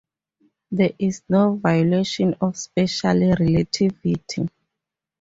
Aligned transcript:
There 0.71 0.93
is 0.97 1.21
no 1.29 1.53
violation 1.57 2.33
of 2.41 2.57
special 2.57 3.13
relativity. 3.39 4.49